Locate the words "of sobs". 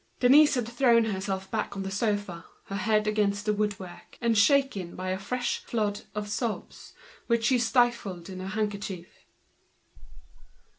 6.15-6.93